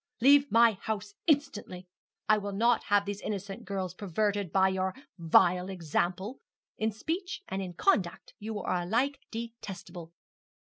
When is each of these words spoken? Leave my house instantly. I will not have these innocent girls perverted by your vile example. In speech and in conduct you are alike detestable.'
Leave 0.19 0.51
my 0.51 0.71
house 0.71 1.13
instantly. 1.27 1.85
I 2.27 2.39
will 2.39 2.53
not 2.53 2.85
have 2.85 3.05
these 3.05 3.21
innocent 3.21 3.65
girls 3.65 3.93
perverted 3.93 4.51
by 4.51 4.69
your 4.69 4.95
vile 5.19 5.69
example. 5.69 6.39
In 6.79 6.91
speech 6.91 7.43
and 7.47 7.61
in 7.61 7.73
conduct 7.75 8.33
you 8.39 8.59
are 8.59 8.81
alike 8.81 9.19
detestable.' 9.29 10.11